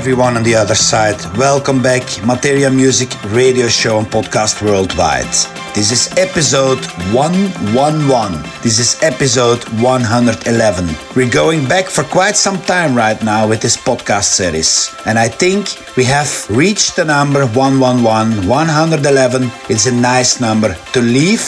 [0.00, 1.20] everyone on the other side.
[1.36, 5.34] Welcome back, Materia Music radio show and podcast worldwide.
[5.74, 6.82] This is episode
[7.12, 8.40] 111.
[8.62, 10.88] This is episode 111.
[11.14, 14.90] We're going back for quite some time right now with this podcast series.
[15.04, 19.50] And I think we have reached the number 111, 111.
[19.68, 21.42] It's a nice number to leave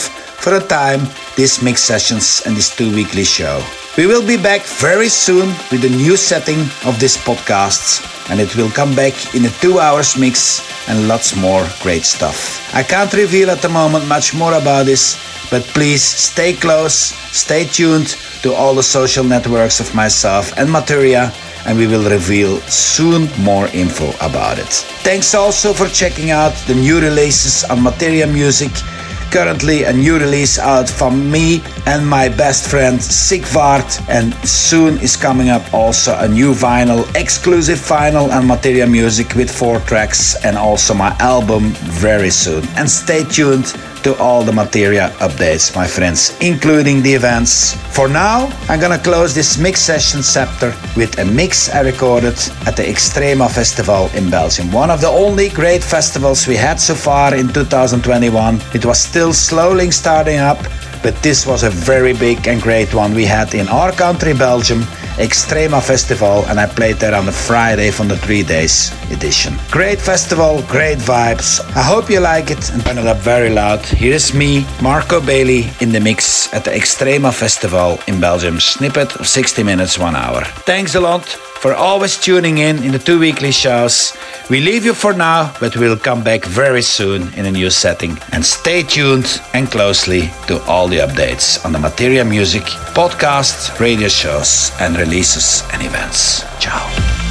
[0.44, 1.00] for a time
[1.36, 3.64] this mix sessions and this two weekly show.
[3.96, 8.54] We will be back very soon with a new setting of this podcast, and it
[8.56, 12.62] will come back in a two hours mix and lots more great stuff.
[12.74, 15.16] I can't reveal at the moment much more about this,
[15.50, 21.32] but please stay close, stay tuned to all the social networks of myself and Materia,
[21.66, 24.72] and we will reveal soon more info about it.
[25.04, 28.72] Thanks also for checking out the new releases on Materia Music
[29.32, 35.16] currently a new release out from me and my best friend Sigvard, and soon is
[35.16, 40.58] coming up also a new vinyl, exclusive vinyl and Materia Music with four tracks, and
[40.58, 41.70] also my album
[42.04, 42.62] very soon.
[42.76, 47.74] And stay tuned to all the Materia updates, my friends, including the events.
[47.94, 52.36] For now, I'm gonna close this mix session chapter with a mix I recorded
[52.66, 54.72] at the Extrema Festival in Belgium.
[54.72, 58.60] One of the only great festivals we had so far in 2021.
[58.74, 60.58] It was still slowly starting up,
[61.02, 64.80] but this was a very big and great one we had in our country, Belgium,
[65.18, 69.54] Extrema Festival, and I played there on the Friday from the three days edition.
[69.70, 71.60] Great festival, great vibes.
[71.76, 73.84] I hope you like it and turn it up very loud.
[73.84, 78.58] Here is me, Marco Bailey, in the mix at the Extrema Festival in Belgium.
[78.58, 80.42] Snippet of 60 minutes, one hour.
[80.64, 84.16] Thanks a lot for always tuning in in the two weekly shows.
[84.50, 88.18] We leave you for now, but we'll come back very soon in a new setting.
[88.32, 92.64] And stay tuned and closely to all the updates on the Materia Music
[92.98, 96.42] podcast, radio shows, and releases and events.
[96.58, 97.21] Ciao.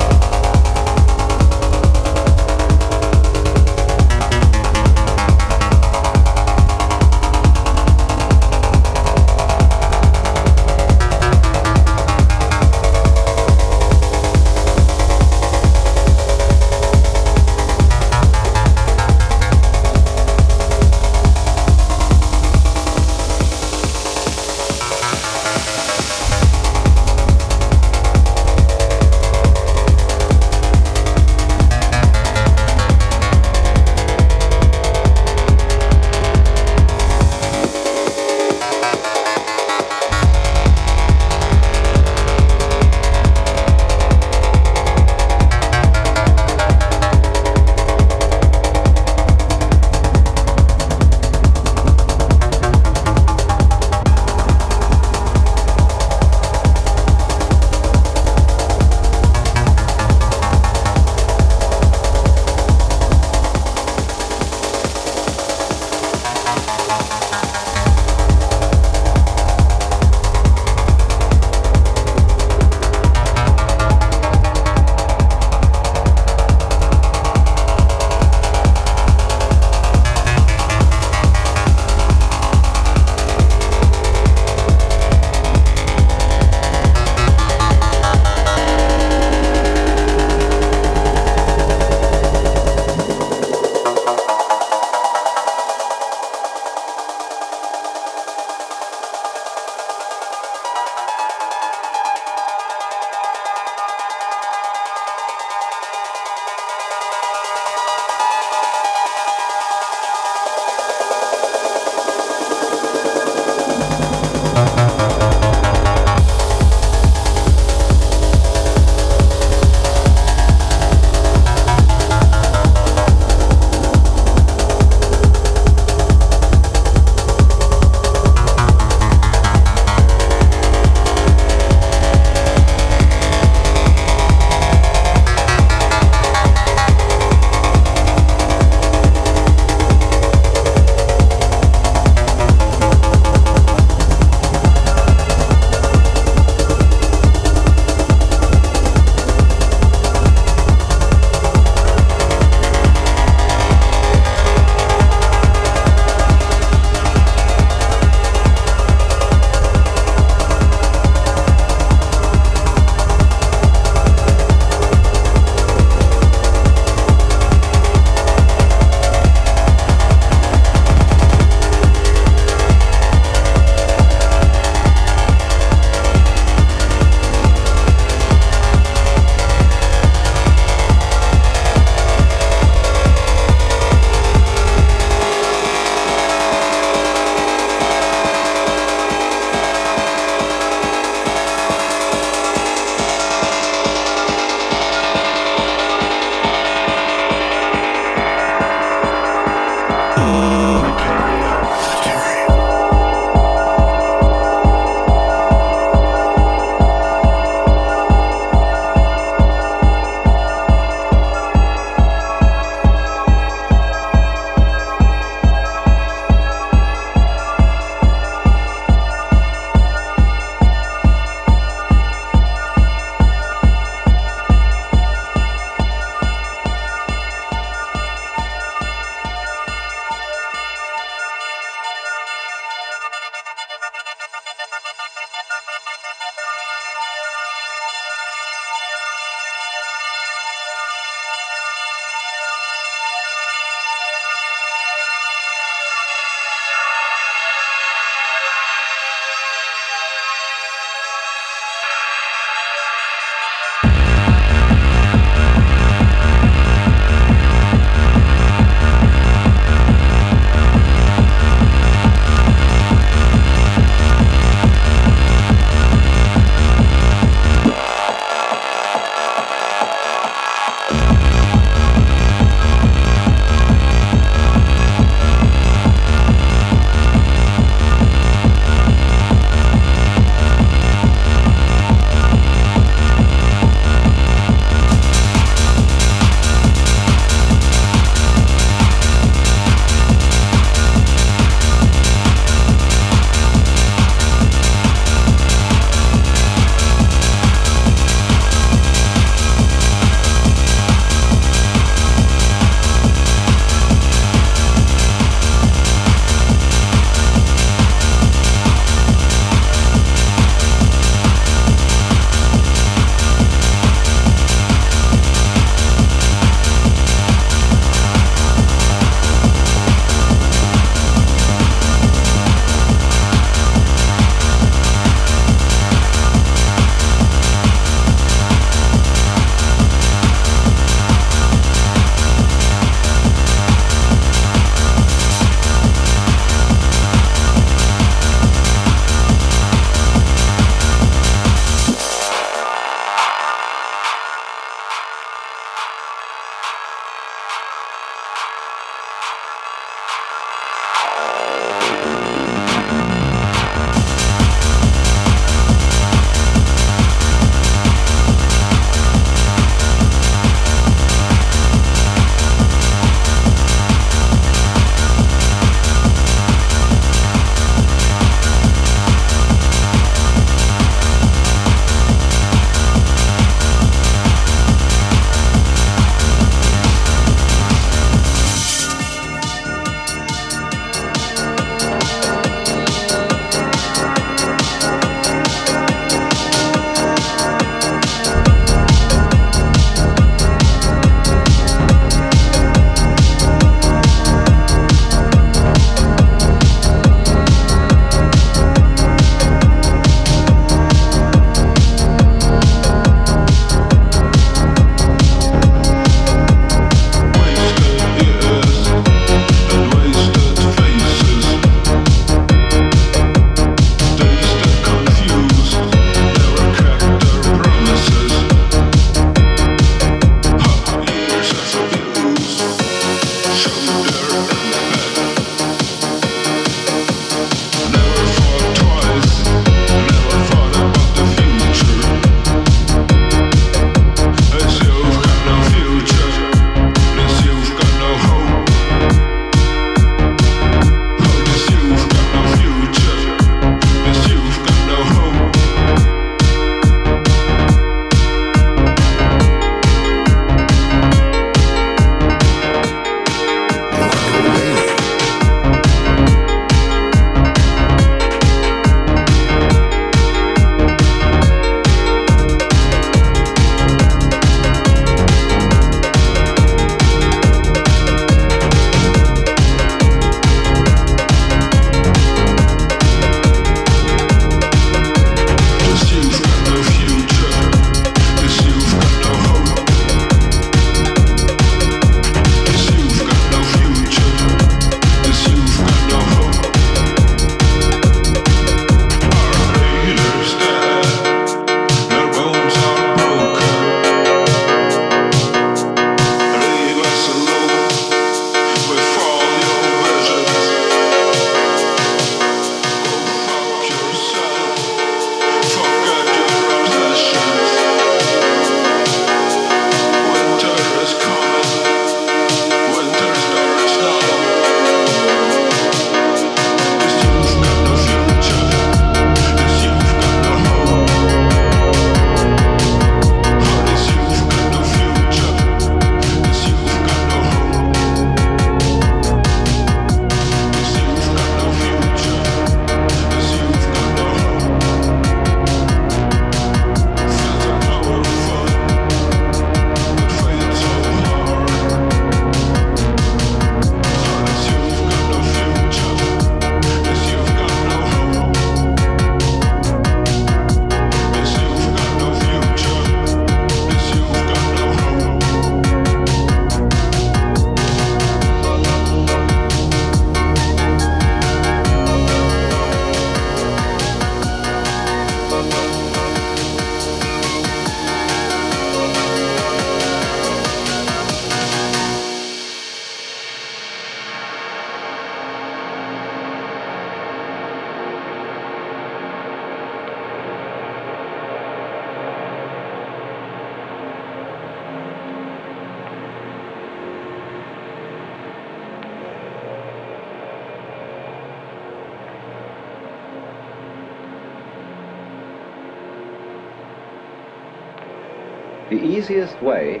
[599.18, 600.00] Easiest way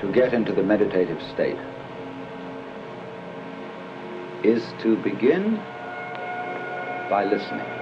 [0.00, 1.58] to get into the meditative state
[4.42, 5.62] is to begin
[7.10, 7.79] by listening.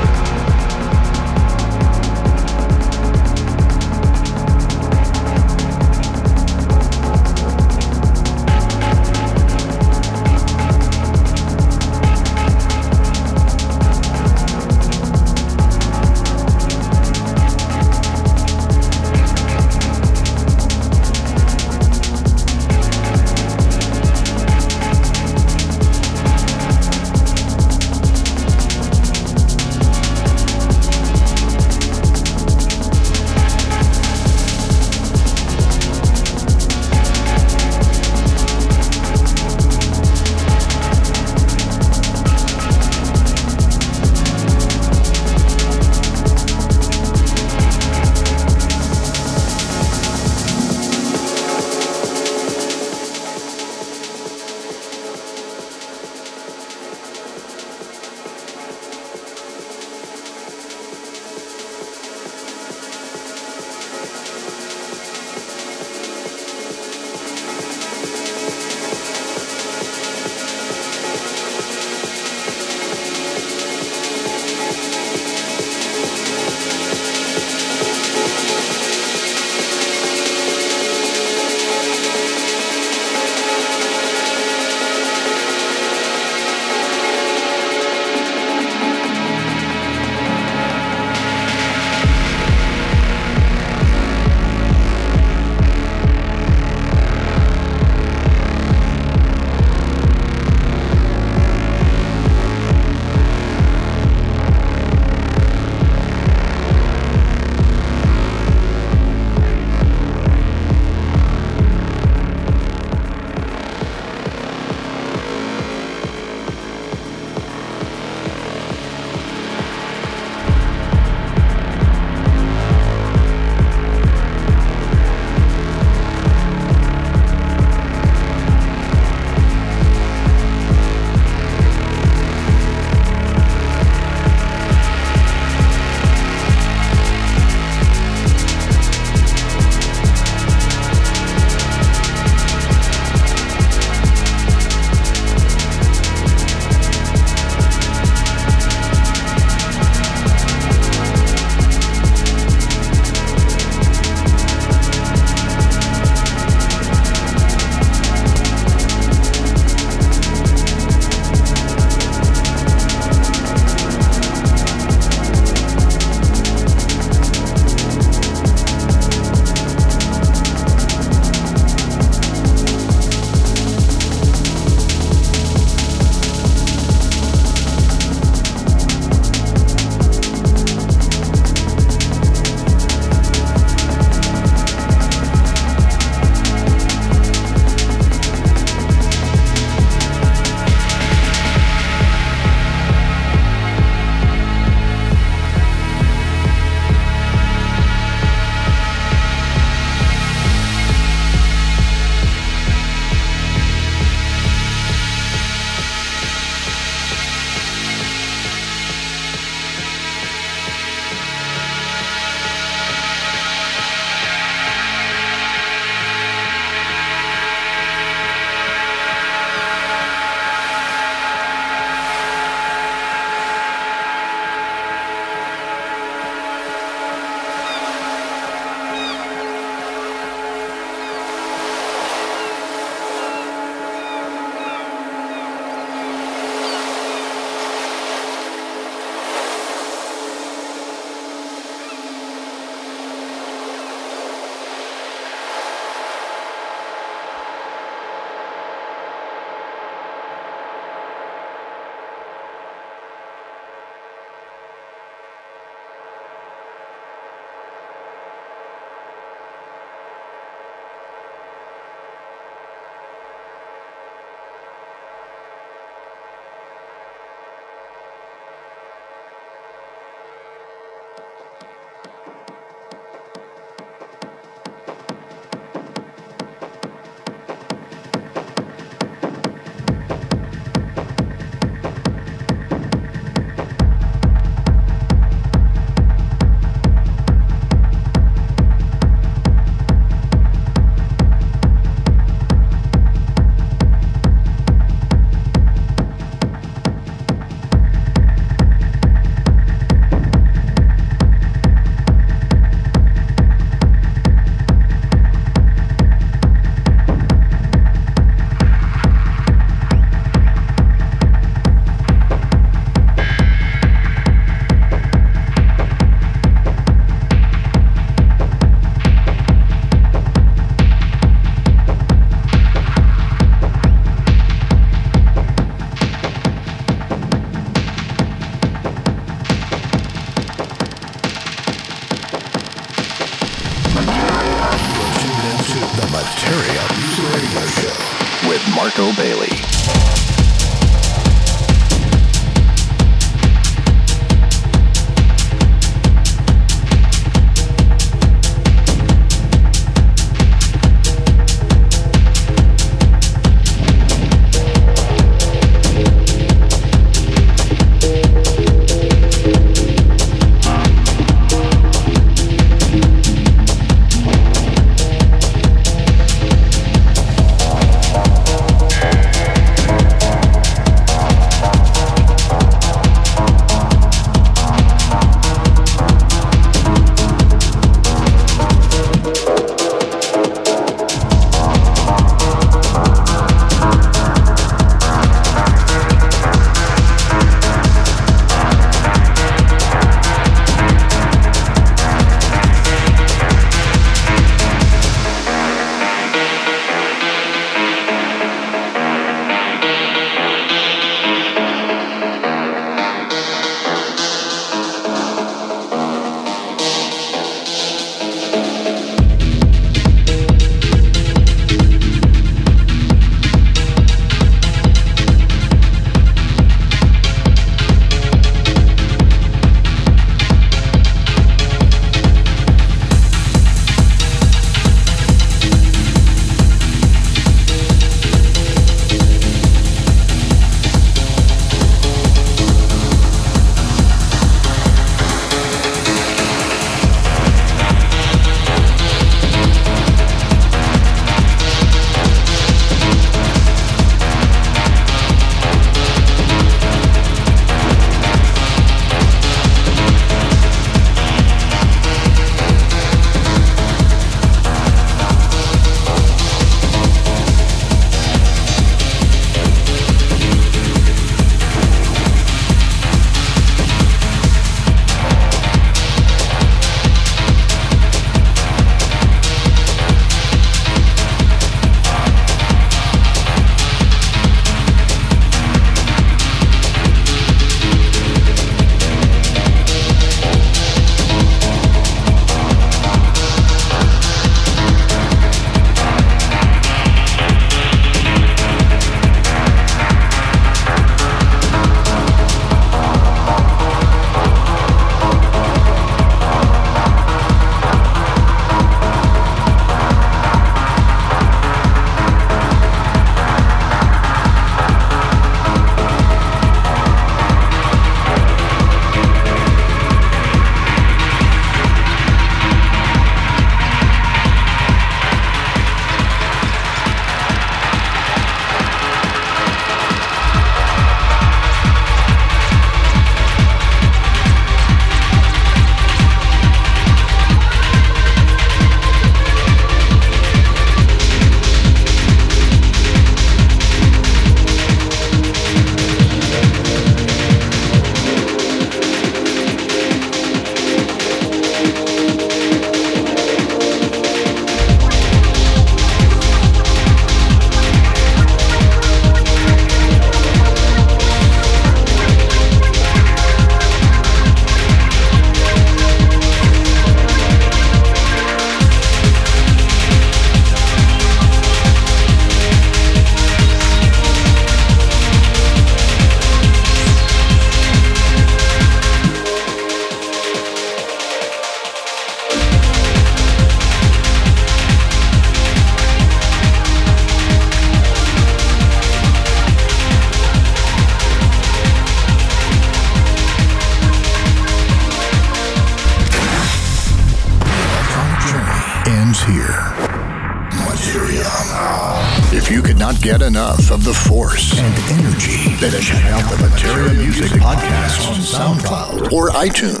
[599.61, 600.00] iTunes.